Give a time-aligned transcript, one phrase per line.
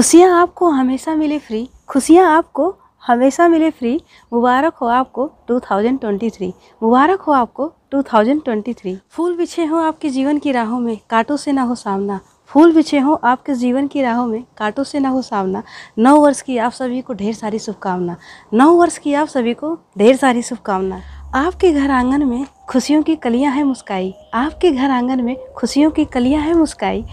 [0.00, 2.74] खुशियाँ आपको हमेशा मिले फ्री खुशियाँ आपको
[3.06, 4.00] हमेशा मिले फ्री
[4.32, 10.80] मुबारक हो आपको 2023 मुबारक हो आपको 2023 फूल बिछे हो आपके जीवन की राहों
[10.80, 14.84] में, कांटों से ना हो सामना। फूल बिछे हो आपके जीवन की राहों में, कांटों
[14.84, 15.62] से ना हो सामना।
[15.98, 18.16] नौ वर्ष की आप सभी को ढेर सारी शुभकामना।
[18.54, 21.00] नौ वर्ष की आप सभी को ढेर सारी शुभकामना।
[21.34, 26.04] आपके घर आँगन में खुशियों की कलियाँ हैं मुस्काई। आपके घर आँगन में खुशियों की
[26.04, 27.04] कलियाँ हैं मुस्काई।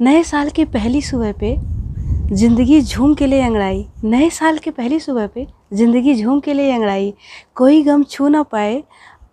[0.00, 1.83] नए साल की पहली सुबह पे
[2.32, 6.70] ज़िंदगी झूम के लिए अंगड़ाई। नए साल के पहली सुबह पे ज़िंदगी झूम के लिए
[6.72, 7.12] अंगड़ाई।
[7.54, 8.82] कोई गम छू ना पाए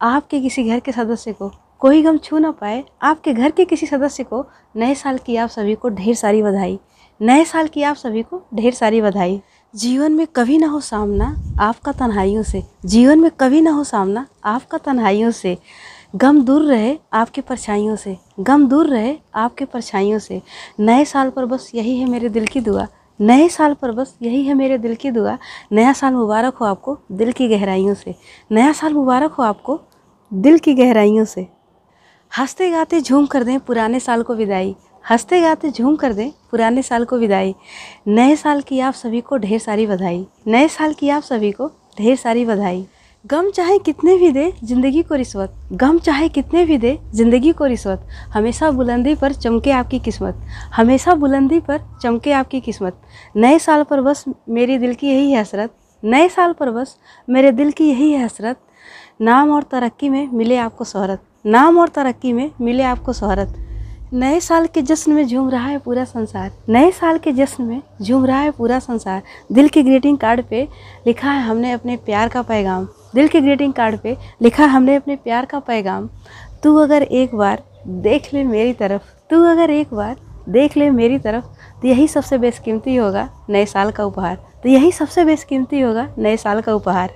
[0.01, 3.85] आपके किसी घर के सदस्य को। कोई गम छू ना पाए आपके घर के किसी
[3.85, 6.79] सदस्य को। नए साल की आप सभी को ढेर सारी बधाई।
[7.19, 9.41] नए साल की आप सभी को ढेर सारी बधाई।
[9.73, 14.25] जीवन में कभी ना हो सामना आपका तन्हाइयों से। जीवन में कभी ना हो सामना
[14.45, 15.57] आपका तन्हाइयों से।
[16.15, 20.41] गम दूर रहे आपकी परछाइयों से। गम दूर रहे आपके परछाइयों से।
[20.79, 22.87] नए साल पर बस यही है मेरे दिल की दुआ।
[23.21, 25.37] नए साल पर बस यही है मेरे दिल की दुआ।
[25.71, 28.15] नया साल मुबारक हो आपको दिल की गहराइयों से।
[28.51, 29.81] नया साल मुबारक हो आपको
[30.33, 31.47] दिल की गहराइयों से।
[32.37, 34.75] हँसते गाते झूम कर दें पुराने साल को विदाई।
[35.11, 37.55] हँसते गाते झूम कर दें पुराने साल को विदाई।
[38.07, 41.67] नए साल की आप सभी को ढेर सारी बधाई। नए साल की आप सभी को
[41.97, 42.87] ढेर सारी बधाई।
[43.25, 47.65] गम चाहे कितने भी दे, ज़िंदगी को रिश्वत। गम चाहे कितने भी दे, ज़िंदगी को
[47.65, 50.41] रिश्वत। हमेशा बुलंदी पर चमके आपकी किस्मत।
[50.75, 53.01] हमेशा बुलंदी पर चमके आपकी किस्मत।
[53.35, 57.71] नए साल पर बस मेरे दिल की यही हसरत। नए साल पर बस मेरे दिल
[57.71, 58.59] की यही हसरत।
[59.21, 63.55] नाम और तरक्की में मिले आपको शहरत। नाम और तरक्की में मिले आपको शहरत।
[64.13, 67.81] नए साल के जश्न में झूम रहा है पूरा संसार। नए साल के जश्न में
[68.01, 70.67] झूम रहा है पूरा संसार। दिल के ग्रीटिंग कार्ड पे
[71.07, 74.95] लिखा है हमने अपने प्यार का पैगाम। दिल के ग्रीटिंग कार्ड पे लिखा है हमने
[74.95, 76.09] अपने प्यार का पैगाम।
[76.63, 80.17] तू अगर एक बार देख ले मेरी तरफ़, तू अगर एक बार
[80.49, 81.45] देख ले मेरी तरफ़
[81.81, 86.37] तो यही सबसे बेशकीमती होगा नए साल का उपहार। तो यही सबसे बेशकीमती होगा नए
[86.37, 87.13] साल का उपहार।